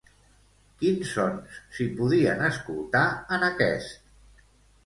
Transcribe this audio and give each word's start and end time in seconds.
Quins 0.83 1.11
sons 1.17 1.59
s'hi 1.75 1.87
podien 1.99 2.41
escoltar 2.49 3.05
en 3.39 3.47
aquest? 3.53 4.43